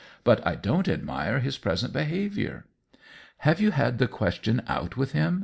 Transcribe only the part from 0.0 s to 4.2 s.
But I don't admire his present behavior."" Have you had the